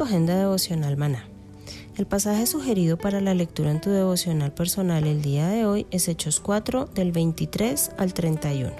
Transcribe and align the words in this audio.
Tu 0.00 0.04
agenda 0.04 0.34
devocional 0.34 0.96
maná. 0.96 1.26
El 1.98 2.06
pasaje 2.06 2.46
sugerido 2.46 2.96
para 2.96 3.20
la 3.20 3.34
lectura 3.34 3.70
en 3.70 3.82
tu 3.82 3.90
devocional 3.90 4.50
personal 4.50 5.06
el 5.06 5.20
día 5.20 5.48
de 5.48 5.66
hoy 5.66 5.86
es 5.90 6.08
Hechos 6.08 6.40
4 6.40 6.86
del 6.86 7.12
23 7.12 7.90
al 7.98 8.14
31. 8.14 8.70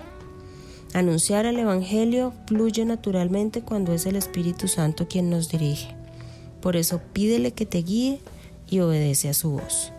Anunciar 0.94 1.44
el 1.44 1.58
Evangelio 1.58 2.32
fluye 2.46 2.86
naturalmente 2.86 3.60
cuando 3.60 3.92
es 3.92 4.06
el 4.06 4.16
Espíritu 4.16 4.66
Santo 4.66 5.08
quien 5.08 5.28
nos 5.28 5.50
dirige. 5.50 5.94
Por 6.62 6.74
eso 6.74 7.02
pídele 7.12 7.52
que 7.52 7.66
te 7.66 7.82
guíe 7.82 8.22
y 8.70 8.80
obedece 8.80 9.28
a 9.28 9.34
su 9.34 9.50
voz. 9.50 9.92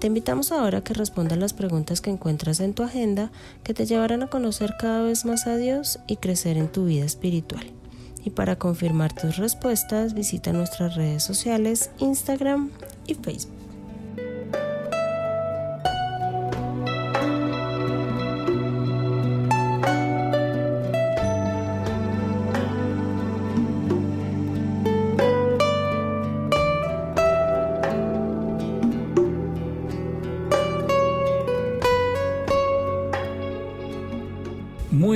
Te 0.00 0.08
invitamos 0.08 0.52
ahora 0.52 0.78
a 0.80 0.84
que 0.84 0.92
respondas 0.92 1.38
las 1.38 1.54
preguntas 1.54 2.02
que 2.02 2.10
encuentras 2.10 2.60
en 2.60 2.74
tu 2.74 2.82
agenda 2.82 3.32
que 3.64 3.72
te 3.72 3.86
llevarán 3.86 4.22
a 4.22 4.26
conocer 4.26 4.74
cada 4.78 5.02
vez 5.02 5.24
más 5.24 5.46
a 5.46 5.56
Dios 5.56 5.98
y 6.06 6.16
crecer 6.16 6.58
en 6.58 6.68
tu 6.68 6.84
vida 6.84 7.06
espiritual. 7.06 7.79
Y 8.24 8.30
para 8.30 8.56
confirmar 8.56 9.14
tus 9.14 9.36
respuestas, 9.36 10.14
visita 10.14 10.52
nuestras 10.52 10.94
redes 10.94 11.22
sociales, 11.22 11.90
Instagram 11.98 12.70
y 13.06 13.14
Facebook. 13.14 13.59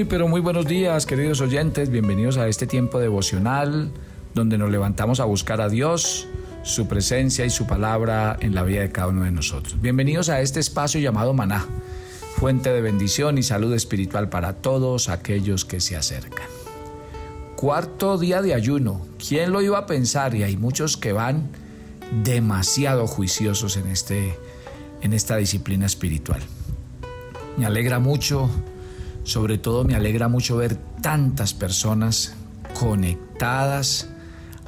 Pero 0.08 0.28
muy 0.28 0.40
buenos 0.40 0.66
días, 0.66 1.06
queridos 1.06 1.40
oyentes. 1.40 1.88
Bienvenidos 1.88 2.36
a 2.36 2.48
este 2.48 2.66
tiempo 2.66 2.98
devocional 2.98 3.90
donde 4.34 4.58
nos 4.58 4.70
levantamos 4.70 5.20
a 5.20 5.24
buscar 5.24 5.60
a 5.60 5.68
Dios, 5.68 6.26
su 6.62 6.86
presencia 6.88 7.46
y 7.46 7.50
su 7.50 7.66
palabra 7.66 8.36
en 8.40 8.54
la 8.54 8.64
vida 8.64 8.80
de 8.80 8.90
cada 8.90 9.08
uno 9.08 9.22
de 9.22 9.30
nosotros. 9.30 9.80
Bienvenidos 9.80 10.28
a 10.28 10.40
este 10.40 10.60
espacio 10.60 11.00
llamado 11.00 11.32
Maná, 11.32 11.64
fuente 12.36 12.70
de 12.70 12.82
bendición 12.82 13.38
y 13.38 13.42
salud 13.42 13.72
espiritual 13.72 14.28
para 14.28 14.54
todos 14.54 15.08
aquellos 15.08 15.64
que 15.64 15.80
se 15.80 15.96
acercan. 15.96 16.48
Cuarto 17.56 18.18
día 18.18 18.42
de 18.42 18.52
ayuno. 18.52 19.06
¿Quién 19.26 19.52
lo 19.52 19.62
iba 19.62 19.78
a 19.78 19.86
pensar? 19.86 20.34
Y 20.34 20.42
hay 20.42 20.56
muchos 20.56 20.96
que 20.96 21.12
van 21.12 21.48
demasiado 22.24 23.06
juiciosos 23.06 23.76
en, 23.76 23.86
este, 23.86 24.36
en 25.02 25.12
esta 25.12 25.36
disciplina 25.36 25.86
espiritual. 25.86 26.40
Me 27.56 27.64
alegra 27.64 28.00
mucho 28.00 28.50
sobre 29.24 29.58
todo 29.58 29.84
me 29.84 29.94
alegra 29.94 30.28
mucho 30.28 30.56
ver 30.56 30.76
tantas 31.00 31.54
personas 31.54 32.34
conectadas, 32.78 34.08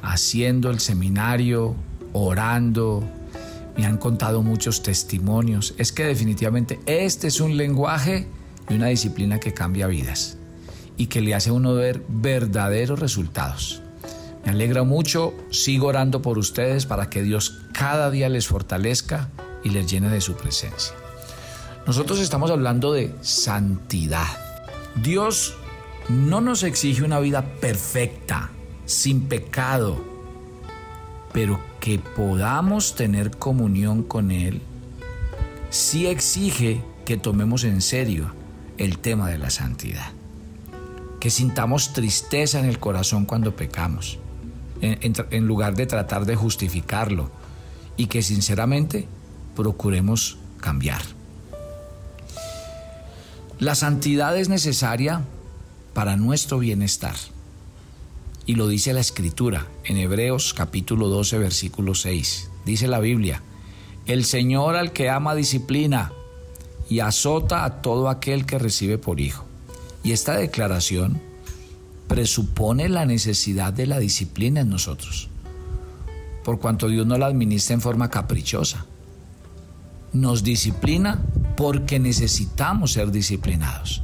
haciendo 0.01 0.69
el 0.69 0.79
seminario, 0.79 1.75
orando. 2.13 3.03
Me 3.77 3.85
han 3.85 3.97
contado 3.97 4.41
muchos 4.41 4.81
testimonios. 4.81 5.75
Es 5.77 5.91
que 5.91 6.03
definitivamente 6.03 6.79
este 6.87 7.27
es 7.27 7.39
un 7.39 7.57
lenguaje 7.57 8.27
y 8.69 8.73
una 8.73 8.87
disciplina 8.87 9.39
que 9.39 9.53
cambia 9.53 9.87
vidas 9.87 10.37
y 10.97 11.07
que 11.07 11.21
le 11.21 11.35
hace 11.35 11.51
a 11.51 11.53
uno 11.53 11.75
ver 11.75 12.03
verdaderos 12.07 12.99
resultados. 12.99 13.81
Me 14.43 14.51
alegra 14.51 14.83
mucho, 14.83 15.33
sigo 15.51 15.87
orando 15.87 16.21
por 16.21 16.37
ustedes 16.37 16.85
para 16.85 17.09
que 17.09 17.21
Dios 17.21 17.59
cada 17.73 18.09
día 18.09 18.29
les 18.29 18.47
fortalezca 18.47 19.29
y 19.63 19.69
les 19.69 19.91
llene 19.91 20.09
de 20.09 20.21
su 20.21 20.35
presencia. 20.35 20.95
Nosotros 21.85 22.19
estamos 22.19 22.49
hablando 22.49 22.93
de 22.93 23.13
santidad. 23.21 24.46
Dios 25.01 25.55
no 26.09 26.41
nos 26.41 26.63
exige 26.63 27.03
una 27.03 27.19
vida 27.19 27.43
perfecta, 27.59 28.49
sin 28.85 29.27
pecado, 29.27 30.03
pero 31.33 31.59
que 31.79 31.99
podamos 31.99 32.95
tener 32.95 33.31
comunión 33.31 34.03
con 34.03 34.31
Él, 34.31 34.61
sí 35.69 36.07
exige 36.07 36.81
que 37.05 37.17
tomemos 37.17 37.63
en 37.63 37.81
serio 37.81 38.33
el 38.77 38.97
tema 38.97 39.29
de 39.29 39.37
la 39.37 39.49
santidad, 39.49 40.11
que 41.19 41.29
sintamos 41.29 41.93
tristeza 41.93 42.59
en 42.59 42.65
el 42.65 42.79
corazón 42.79 43.25
cuando 43.25 43.55
pecamos, 43.55 44.19
en, 44.81 45.13
en 45.31 45.47
lugar 45.47 45.75
de 45.75 45.85
tratar 45.85 46.25
de 46.25 46.35
justificarlo, 46.35 47.29
y 47.97 48.07
que 48.07 48.21
sinceramente 48.21 49.07
procuremos 49.55 50.37
cambiar. 50.59 51.16
La 53.59 53.73
santidad 53.73 54.37
es 54.37 54.49
necesaria 54.49 55.23
para 55.95 56.15
nuestro 56.15 56.59
bienestar. 56.59 57.15
Y 58.45 58.53
lo 58.53 58.67
dice 58.67 58.93
la 58.93 58.99
Escritura 58.99 59.65
en 59.83 59.97
Hebreos 59.97 60.53
capítulo 60.53 61.07
12 61.07 61.39
versículo 61.39 61.95
6. 61.95 62.51
Dice 62.65 62.87
la 62.87 62.99
Biblia, 62.99 63.41
el 64.05 64.25
Señor 64.25 64.75
al 64.75 64.93
que 64.93 65.09
ama 65.09 65.33
disciplina 65.33 66.11
y 66.87 66.99
azota 66.99 67.65
a 67.65 67.81
todo 67.81 68.09
aquel 68.09 68.45
que 68.45 68.59
recibe 68.59 68.99
por 68.99 69.19
hijo. 69.19 69.43
Y 70.03 70.11
esta 70.11 70.37
declaración 70.37 71.19
presupone 72.07 72.89
la 72.89 73.07
necesidad 73.07 73.73
de 73.73 73.87
la 73.87 73.97
disciplina 73.97 74.61
en 74.61 74.69
nosotros, 74.69 75.29
por 76.45 76.59
cuanto 76.59 76.89
Dios 76.89 77.07
no 77.07 77.17
la 77.17 77.25
administra 77.25 77.73
en 77.73 77.81
forma 77.81 78.11
caprichosa. 78.11 78.85
Nos 80.13 80.43
disciplina 80.43 81.23
porque 81.57 81.99
necesitamos 81.99 82.93
ser 82.93 83.11
disciplinados. 83.11 84.03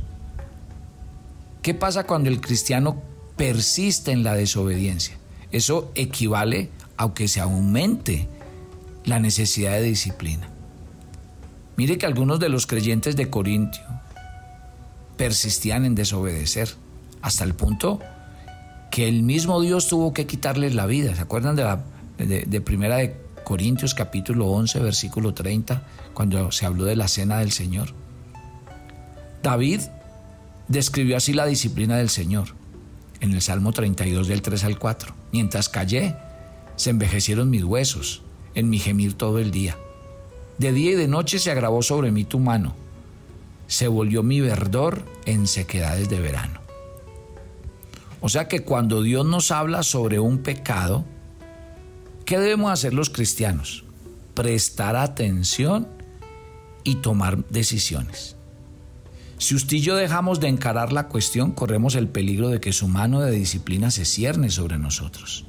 ¿Qué 1.61 1.73
pasa 1.73 2.05
cuando 2.05 2.29
el 2.29 2.41
cristiano 2.41 3.01
persiste 3.37 4.11
en 4.11 4.23
la 4.23 4.33
desobediencia? 4.33 5.15
Eso 5.51 5.91
equivale 5.95 6.71
a 6.97 7.13
que 7.13 7.27
se 7.29 7.39
aumente 7.39 8.27
la 9.05 9.19
necesidad 9.19 9.73
de 9.73 9.83
disciplina. 9.83 10.49
Mire 11.77 11.97
que 11.97 12.05
algunos 12.05 12.39
de 12.39 12.49
los 12.49 12.67
creyentes 12.67 13.15
de 13.15 13.29
Corintio 13.29 13.83
persistían 15.15 15.85
en 15.85 15.95
desobedecer 15.95 16.69
hasta 17.21 17.43
el 17.43 17.53
punto 17.53 17.99
que 18.89 19.07
el 19.07 19.23
mismo 19.23 19.61
Dios 19.61 19.87
tuvo 19.87 20.11
que 20.11 20.25
quitarles 20.25 20.73
la 20.73 20.87
vida. 20.87 21.15
¿Se 21.15 21.21
acuerdan 21.21 21.55
de, 21.55 21.63
la, 21.63 21.83
de 22.17 22.61
primera 22.61 22.97
de 22.97 23.15
Corintios 23.43 23.93
capítulo 23.93 24.47
11, 24.47 24.79
versículo 24.79 25.33
30, 25.33 25.83
cuando 26.13 26.51
se 26.51 26.65
habló 26.65 26.85
de 26.85 26.95
la 26.95 27.07
cena 27.07 27.39
del 27.39 27.51
Señor. 27.51 27.89
David 29.41 29.81
describió 30.67 31.17
así 31.17 31.33
la 31.33 31.45
disciplina 31.45 31.97
del 31.97 32.09
Señor 32.09 32.49
en 33.19 33.33
el 33.33 33.41
Salmo 33.41 33.71
32 33.71 34.27
del 34.27 34.41
3 34.41 34.63
al 34.63 34.79
4. 34.79 35.13
Mientras 35.31 35.69
callé, 35.69 36.15
se 36.75 36.89
envejecieron 36.89 37.49
mis 37.49 37.63
huesos 37.63 38.21
en 38.55 38.69
mi 38.69 38.79
gemir 38.79 39.13
todo 39.13 39.39
el 39.39 39.51
día. 39.51 39.77
De 40.57 40.71
día 40.71 40.91
y 40.91 40.95
de 40.95 41.07
noche 41.07 41.39
se 41.39 41.51
agravó 41.51 41.81
sobre 41.81 42.11
mí 42.11 42.25
tu 42.25 42.39
mano. 42.39 42.75
Se 43.67 43.87
volvió 43.87 44.23
mi 44.23 44.39
verdor 44.41 45.03
en 45.25 45.47
sequedades 45.47 46.09
de 46.09 46.19
verano. 46.19 46.59
O 48.21 48.29
sea 48.29 48.47
que 48.47 48.61
cuando 48.61 49.01
Dios 49.01 49.25
nos 49.25 49.51
habla 49.51 49.83
sobre 49.83 50.19
un 50.19 50.39
pecado, 50.39 51.03
¿Qué 52.25 52.39
debemos 52.39 52.71
hacer 52.71 52.93
los 52.93 53.09
cristianos? 53.09 53.83
prestar 54.33 54.95
atención 54.95 55.87
y 56.83 56.95
tomar 56.95 57.45
decisiones. 57.49 58.35
Si 59.37 59.55
usted 59.55 59.77
y 59.77 59.81
yo 59.81 59.95
dejamos 59.95 60.39
de 60.39 60.47
encarar 60.47 60.93
la 60.93 61.07
cuestión, 61.07 61.51
corremos 61.51 61.95
el 61.95 62.07
peligro 62.07 62.49
de 62.49 62.59
que 62.59 62.73
su 62.73 62.87
mano 62.87 63.21
de 63.21 63.31
disciplina 63.31 63.91
se 63.91 64.05
cierne 64.05 64.49
sobre 64.49 64.77
nosotros. 64.77 65.45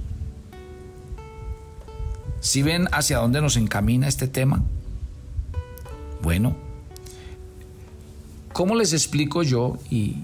¿Si 2.40 2.62
ven 2.62 2.88
hacia 2.92 3.18
dónde 3.18 3.40
nos 3.40 3.56
encamina 3.56 4.08
este 4.08 4.28
tema? 4.28 4.62
Bueno, 6.22 6.56
¿cómo 8.52 8.74
les 8.74 8.92
explico 8.92 9.42
yo? 9.42 9.78
Y, 9.90 10.16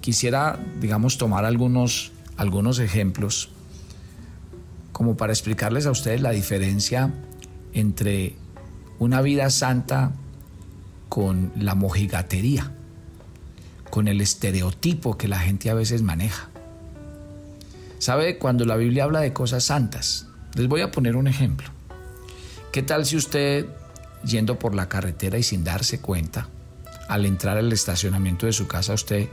quisiera, 0.00 0.58
digamos, 0.80 1.18
tomar 1.18 1.44
algunos, 1.44 2.12
algunos 2.36 2.78
ejemplos 2.78 3.50
como 4.98 5.16
para 5.16 5.32
explicarles 5.32 5.86
a 5.86 5.92
ustedes 5.92 6.20
la 6.22 6.32
diferencia 6.32 7.14
entre 7.72 8.34
una 8.98 9.22
vida 9.22 9.48
santa 9.48 10.10
con 11.08 11.52
la 11.54 11.76
mojigatería, 11.76 12.72
con 13.90 14.08
el 14.08 14.20
estereotipo 14.20 15.16
que 15.16 15.28
la 15.28 15.38
gente 15.38 15.70
a 15.70 15.74
veces 15.74 16.02
maneja. 16.02 16.48
¿Sabe? 18.00 18.38
Cuando 18.38 18.64
la 18.64 18.74
Biblia 18.74 19.04
habla 19.04 19.20
de 19.20 19.32
cosas 19.32 19.62
santas, 19.62 20.26
les 20.56 20.66
voy 20.66 20.80
a 20.80 20.90
poner 20.90 21.14
un 21.14 21.28
ejemplo. 21.28 21.68
¿Qué 22.72 22.82
tal 22.82 23.06
si 23.06 23.16
usted, 23.16 23.66
yendo 24.24 24.58
por 24.58 24.74
la 24.74 24.88
carretera 24.88 25.38
y 25.38 25.44
sin 25.44 25.62
darse 25.62 26.00
cuenta, 26.00 26.48
al 27.08 27.24
entrar 27.24 27.56
al 27.56 27.72
estacionamiento 27.72 28.46
de 28.46 28.52
su 28.52 28.66
casa, 28.66 28.94
usted 28.94 29.28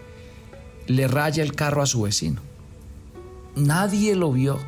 le 0.86 1.08
raya 1.08 1.42
el 1.42 1.56
carro 1.56 1.82
a 1.82 1.88
su 1.88 2.04
vecino? 2.04 2.44
Nadie 3.56 4.16
lo 4.16 4.32
vio, 4.32 4.60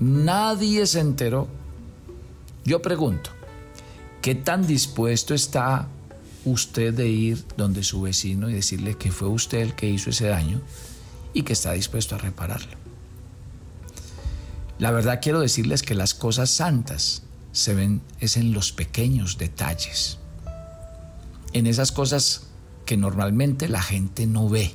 nadie 0.00 0.86
se 0.86 1.00
enteró. 1.00 1.48
Yo 2.64 2.82
pregunto, 2.82 3.30
¿qué 4.22 4.34
tan 4.34 4.66
dispuesto 4.66 5.34
está 5.34 5.88
usted 6.46 6.94
de 6.94 7.08
ir 7.08 7.44
donde 7.56 7.82
su 7.82 8.00
vecino 8.00 8.48
y 8.48 8.54
decirle 8.54 8.96
que 8.96 9.10
fue 9.10 9.28
usted 9.28 9.58
el 9.58 9.74
que 9.74 9.88
hizo 9.88 10.10
ese 10.10 10.28
daño 10.28 10.60
y 11.34 11.42
que 11.42 11.52
está 11.52 11.72
dispuesto 11.72 12.14
a 12.14 12.18
repararlo. 12.18 12.76
La 14.78 14.90
verdad 14.90 15.18
quiero 15.20 15.40
decirles 15.40 15.82
que 15.82 15.94
las 15.94 16.14
cosas 16.14 16.50
santas 16.50 17.22
se 17.52 17.74
ven 17.74 18.00
es 18.20 18.36
en 18.36 18.52
los 18.52 18.72
pequeños 18.72 19.38
detalles, 19.38 20.18
en 21.52 21.66
esas 21.66 21.90
cosas 21.90 22.42
que 22.84 22.96
normalmente 22.96 23.68
la 23.68 23.82
gente 23.82 24.26
no 24.26 24.48
ve, 24.48 24.74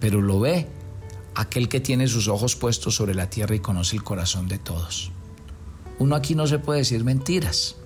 pero 0.00 0.20
lo 0.20 0.40
ve 0.40 0.66
aquel 1.34 1.68
que 1.68 1.80
tiene 1.80 2.08
sus 2.08 2.28
ojos 2.28 2.56
puestos 2.56 2.94
sobre 2.94 3.14
la 3.14 3.30
tierra 3.30 3.54
y 3.54 3.60
conoce 3.60 3.96
el 3.96 4.02
corazón 4.02 4.48
de 4.48 4.58
todos. 4.58 5.12
Uno 5.98 6.16
aquí 6.16 6.34
no 6.34 6.46
se 6.46 6.58
puede 6.58 6.80
decir 6.80 7.04
mentiras. 7.04 7.76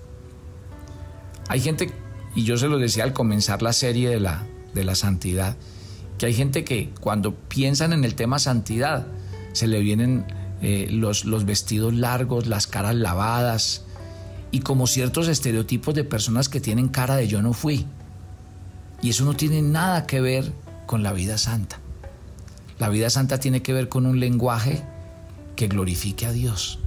Hay 1.47 1.59
gente 1.59 1.91
y 2.35 2.43
yo 2.43 2.57
se 2.57 2.67
lo 2.67 2.77
decía 2.77 3.03
al 3.03 3.13
comenzar 3.13 3.61
la 3.61 3.73
serie 3.73 4.09
de 4.09 4.19
la, 4.19 4.45
de 4.73 4.83
la 4.83 4.95
santidad, 4.95 5.55
que 6.17 6.25
hay 6.27 6.33
gente 6.33 6.63
que 6.63 6.93
cuando 6.99 7.33
piensan 7.33 7.93
en 7.93 8.03
el 8.03 8.15
tema 8.15 8.39
santidad, 8.39 9.07
se 9.53 9.67
le 9.67 9.79
vienen 9.79 10.25
eh, 10.61 10.87
los, 10.91 11.25
los 11.25 11.45
vestidos 11.45 11.93
largos, 11.93 12.47
las 12.47 12.67
caras 12.67 12.95
lavadas, 12.95 13.83
y 14.51 14.59
como 14.59 14.87
ciertos 14.87 15.27
estereotipos 15.27 15.95
de 15.95 16.03
personas 16.03 16.49
que 16.49 16.59
tienen 16.59 16.89
cara 16.89 17.15
de 17.15 17.27
yo 17.27 17.41
no 17.41 17.53
fui. 17.53 17.85
Y 19.01 19.09
eso 19.09 19.25
no 19.25 19.35
tiene 19.35 19.61
nada 19.61 20.05
que 20.05 20.21
ver 20.21 20.51
con 20.85 21.03
la 21.03 21.13
vida 21.13 21.37
santa. 21.37 21.79
La 22.79 22.89
vida 22.89 23.09
santa 23.09 23.39
tiene 23.39 23.61
que 23.61 23.73
ver 23.73 23.89
con 23.89 24.05
un 24.05 24.19
lenguaje 24.19 24.83
que 25.55 25.67
glorifique 25.67 26.25
a 26.25 26.31
Dios. 26.31 26.79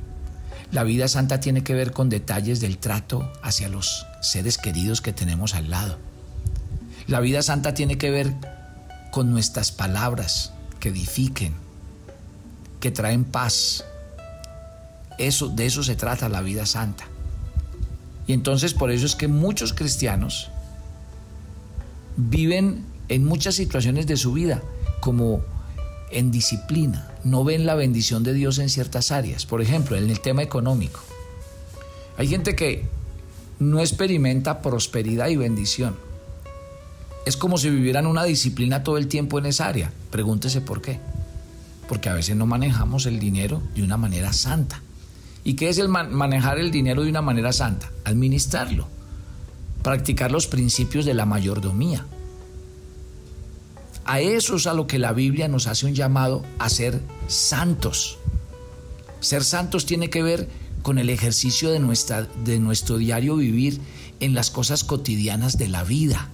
La 0.71 0.85
vida 0.85 1.09
santa 1.09 1.41
tiene 1.41 1.63
que 1.63 1.73
ver 1.73 1.93
con 1.93 2.11
detalles 2.11 2.61
del 2.61 2.77
trato 2.77 3.33
hacia 3.43 3.69
los 3.69 4.07
seres 4.21 4.59
queridos 4.59 5.01
que 5.01 5.15
tenemos 5.15 5.55
al 5.55 5.71
lado. 5.71 5.99
La 7.07 7.21
vida 7.21 7.41
santa 7.41 7.73
tiene 7.73 7.97
que 7.97 8.11
ver 8.11 8.35
con 9.11 9.33
nuestras 9.33 9.73
palabras 9.73 10.53
que 10.79 10.91
edifiquen, 10.91 11.55
que 12.81 12.91
traen 12.91 13.25
paz. 13.25 13.85
Eso, 15.17 15.49
de 15.49 15.65
eso 15.65 15.83
se 15.83 15.97
trata 15.97 16.29
la 16.29 16.43
vida 16.43 16.67
santa. 16.67 17.05
Y 18.27 18.35
entonces 18.35 18.75
por 18.75 18.91
eso 18.91 19.07
es 19.07 19.17
que 19.17 19.27
muchos 19.27 19.73
cristianos 19.73 20.51
viven 22.19 22.85
en 23.09 23.25
muchas 23.25 23.55
situaciones 23.55 24.07
de 24.07 24.19
su 24.19 24.35
vida 24.35 24.61
como 25.01 25.41
en 26.11 26.31
disciplina, 26.31 27.11
no 27.25 27.45
ven 27.45 27.67
la 27.67 27.75
bendición 27.75 28.23
de 28.23 28.33
Dios 28.33 28.59
en 28.59 28.69
ciertas 28.69 29.11
áreas. 29.13 29.47
Por 29.47 29.61
ejemplo, 29.61 29.97
en 29.97 30.09
el 30.11 30.21
tema 30.21 30.43
económico. 30.43 31.01
Hay 32.17 32.29
gente 32.29 32.57
que 32.57 32.85
no 33.59 33.81
experimenta 33.81 34.63
prosperidad 34.63 35.29
y 35.29 35.37
bendición. 35.37 35.97
Es 37.27 37.37
como 37.37 37.59
si 37.59 37.71
vivieran 37.71 38.07
una 38.07 38.25
disciplina 38.25 38.83
todo 38.83 38.97
el 38.97 39.09
tiempo 39.09 39.39
en 39.39 39.47
esa 39.47 39.69
área. 39.69 39.93
Pregúntese 40.11 40.61
por 40.61 40.81
qué. 40.81 40.99
Porque 41.89 42.09
a 42.09 42.15
veces 42.15 42.37
no 42.37 42.47
manejamos 42.47 43.07
el 43.07 43.19
dinero 43.19 43.63
de 43.75 43.83
una 43.83 43.97
manera 43.97 44.33
santa. 44.33 44.83
¿Y 45.45 45.55
qué 45.55 45.69
es 45.69 45.79
el 45.79 45.89
manejar 45.89 46.59
el 46.59 46.71
dinero 46.71 47.03
de 47.03 47.11
una 47.11 47.23
manera 47.23 47.53
santa? 47.53 47.91
Administrarlo. 48.05 48.89
Practicar 49.83 50.33
los 50.33 50.47
principios 50.47 51.05
de 51.05 51.15
la 51.15 51.27
mayordomía. 51.27 52.07
A 54.09 54.21
eso 54.21 54.57
es 54.57 54.67
a 54.67 54.73
lo 54.73 54.87
que 54.87 54.99
la 54.99 55.13
Biblia 55.13 55.49
nos 55.49 55.67
hace 55.67 55.85
un 55.85 55.95
llamado 55.95 56.43
a 56.59 56.71
ser 56.71 56.99
santos. 57.27 58.17
Ser 59.21 59.45
santos 59.45 59.85
tiene 59.85 60.09
que 60.09 60.23
ver 60.23 60.49
con 60.81 60.99
el 60.99 61.11
ejercicio 61.11 61.71
de, 61.71 61.79
nuestra, 61.79 62.23
de 62.23 62.59
nuestro 62.59 62.97
diario 62.97 63.37
vivir 63.37 63.79
en 64.21 64.33
las 64.33 64.51
cosas 64.51 64.83
cotidianas 64.83 65.59
de 65.59 65.69
la 65.69 65.85
vida. 65.85 66.31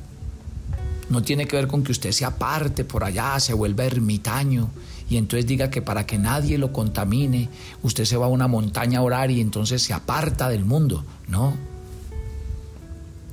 No 1.11 1.23
tiene 1.23 1.49
que 1.49 1.57
ver 1.57 1.67
con 1.67 1.83
que 1.83 1.91
usted 1.91 2.13
se 2.13 2.25
aparte 2.25 2.85
por 2.85 3.03
allá, 3.03 3.41
se 3.41 3.55
vuelva 3.55 3.85
ermitaño 3.85 4.71
y 5.11 5.17
entonces 5.17 5.45
diga 5.45 5.69
que 5.69 5.83
para 5.83 6.07
que 6.07 6.17
nadie 6.17 6.59
lo 6.59 6.73
contamine, 6.73 7.49
usted 7.83 8.05
se 8.05 8.17
va 8.17 8.27
a 8.27 8.29
una 8.29 8.47
montaña 8.47 9.01
a 9.01 9.03
orar 9.03 9.33
y 9.33 9.41
entonces 9.41 9.83
se 9.83 9.93
aparta 9.93 10.49
del 10.49 10.65
mundo. 10.65 11.05
No. 11.27 11.57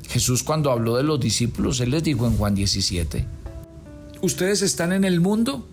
Jesús 0.10 0.42
cuando 0.42 0.72
habló 0.72 0.98
de 0.98 1.04
los 1.04 1.20
discípulos, 1.20 1.80
Él 1.80 1.92
les 1.92 2.02
dijo 2.02 2.26
en 2.26 2.38
Juan 2.38 2.56
17, 2.56 3.41
ustedes 4.22 4.62
están 4.62 4.94
en 4.94 5.04
el 5.04 5.20
mundo, 5.20 5.68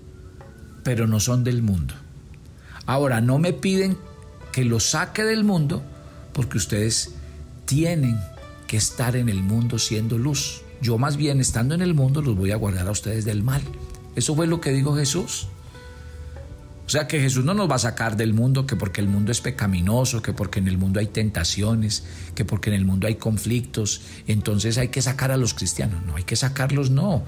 pero 0.83 1.07
no 1.07 1.21
son 1.21 1.45
del 1.45 1.63
mundo. 1.63 1.95
Ahora, 2.87 3.21
no 3.21 3.39
me 3.39 3.53
piden 3.53 3.99
que 4.53 4.65
los 4.65 4.91
saque 4.91 5.25
del 5.25 5.45
mundo, 5.45 5.83
porque 6.33 6.59
ustedes 6.59 7.15
tienen 7.67 8.19
que 8.67 8.77
estar 8.77 9.17
en 9.17 9.29
el 9.29 9.43
mundo 9.43 9.79
siendo 9.79 10.19
luz. 10.19 10.63
Yo 10.81 10.97
más 10.99 11.17
bien 11.17 11.41
estando 11.41 11.75
en 11.75 11.83
el 11.83 11.95
mundo 11.95 12.23
los 12.23 12.37
voy 12.37 12.53
a 12.53 12.57
guardar 12.57 12.89
a 12.89 12.93
ustedes 12.93 13.25
del 13.25 13.43
mal. 13.43 13.63
Eso 14.17 14.35
fue 14.35 14.47
lo 14.47 14.61
que 14.61 14.71
dijo 14.71 14.97
Jesús. 14.97 15.49
O 16.87 16.91
sea 16.91 17.07
que 17.07 17.21
Jesús 17.21 17.45
no 17.45 17.53
nos 17.53 17.71
va 17.71 17.75
a 17.75 17.81
sacar 17.81 18.17
del 18.17 18.33
mundo 18.33 18.67
que 18.67 18.75
porque 18.75 19.03
el 19.03 19.09
mundo 19.09 19.31
es 19.31 19.43
pecaminoso, 19.43 20.23
que 20.23 20.33
porque 20.33 20.59
en 20.59 20.69
el 20.69 20.79
mundo 20.79 21.01
hay 21.01 21.09
tentaciones, 21.09 22.05
que 22.35 22.47
porque 22.47 22.71
en 22.71 22.77
el 22.77 22.87
mundo 22.87 23.07
hay 23.07 23.17
conflictos, 23.17 24.01
entonces 24.27 24.79
hay 24.79 24.89
que 24.89 25.03
sacar 25.03 25.31
a 25.31 25.37
los 25.37 25.53
cristianos. 25.53 26.03
No, 26.07 26.17
hay 26.17 26.25
que 26.25 26.35
sacarlos, 26.35 26.91
no. 26.91 27.25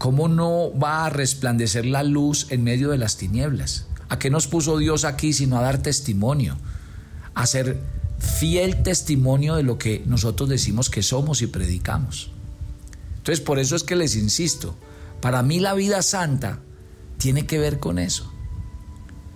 ¿Cómo 0.00 0.28
no 0.28 0.72
va 0.78 1.04
a 1.04 1.10
resplandecer 1.10 1.84
la 1.84 2.02
luz 2.02 2.46
en 2.48 2.64
medio 2.64 2.88
de 2.88 2.96
las 2.96 3.18
tinieblas? 3.18 3.84
¿A 4.08 4.18
qué 4.18 4.30
nos 4.30 4.46
puso 4.46 4.78
Dios 4.78 5.04
aquí 5.04 5.34
sino 5.34 5.58
a 5.58 5.60
dar 5.60 5.82
testimonio? 5.82 6.56
A 7.34 7.44
ser 7.44 7.78
fiel 8.18 8.82
testimonio 8.82 9.56
de 9.56 9.62
lo 9.62 9.76
que 9.76 10.02
nosotros 10.06 10.48
decimos 10.48 10.88
que 10.88 11.02
somos 11.02 11.42
y 11.42 11.48
predicamos. 11.48 12.30
Entonces, 13.18 13.44
por 13.44 13.58
eso 13.58 13.76
es 13.76 13.82
que 13.82 13.94
les 13.94 14.16
insisto, 14.16 14.74
para 15.20 15.42
mí 15.42 15.60
la 15.60 15.74
vida 15.74 16.00
santa 16.00 16.60
tiene 17.18 17.44
que 17.44 17.58
ver 17.58 17.78
con 17.78 17.98
eso. 17.98 18.32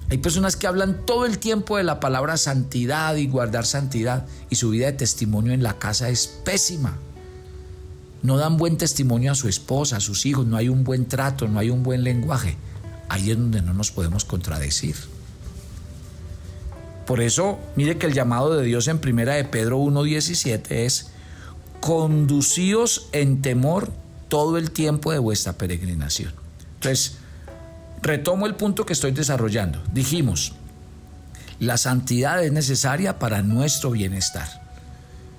Hay 0.08 0.16
personas 0.16 0.56
que 0.56 0.66
hablan 0.66 1.04
todo 1.04 1.26
el 1.26 1.40
tiempo 1.40 1.76
de 1.76 1.84
la 1.84 2.00
palabra 2.00 2.38
santidad 2.38 3.16
y 3.16 3.26
guardar 3.26 3.66
santidad 3.66 4.26
y 4.48 4.56
su 4.56 4.70
vida 4.70 4.86
de 4.86 4.94
testimonio 4.94 5.52
en 5.52 5.62
la 5.62 5.78
casa 5.78 6.08
es 6.08 6.26
pésima. 6.26 6.96
No 8.24 8.36
dan 8.36 8.56
buen 8.56 8.76
testimonio 8.76 9.30
a 9.30 9.36
su 9.36 9.48
esposa, 9.48 9.98
a 9.98 10.00
sus 10.00 10.26
hijos, 10.26 10.44
no 10.46 10.56
hay 10.56 10.68
un 10.68 10.82
buen 10.82 11.06
trato, 11.06 11.46
no 11.46 11.60
hay 11.60 11.70
un 11.70 11.84
buen 11.84 12.02
lenguaje 12.02 12.56
ahí 13.08 13.30
es 13.30 13.38
donde 13.38 13.62
no 13.62 13.72
nos 13.72 13.90
podemos 13.90 14.24
contradecir. 14.24 14.96
Por 17.06 17.20
eso, 17.20 17.58
mire 17.76 17.98
que 17.98 18.06
el 18.06 18.14
llamado 18.14 18.56
de 18.56 18.64
Dios 18.64 18.88
en 18.88 18.98
primera 18.98 19.34
de 19.34 19.44
Pedro 19.44 19.78
1.17 19.78 20.70
es, 20.70 21.10
conducíos 21.80 23.08
en 23.12 23.42
temor 23.42 23.92
todo 24.28 24.56
el 24.56 24.70
tiempo 24.70 25.12
de 25.12 25.18
vuestra 25.18 25.52
peregrinación. 25.52 26.32
Entonces, 26.76 27.18
retomo 28.00 28.46
el 28.46 28.54
punto 28.54 28.86
que 28.86 28.94
estoy 28.94 29.12
desarrollando. 29.12 29.82
Dijimos, 29.92 30.54
la 31.60 31.76
santidad 31.76 32.42
es 32.42 32.52
necesaria 32.52 33.18
para 33.18 33.42
nuestro 33.42 33.90
bienestar. 33.90 34.63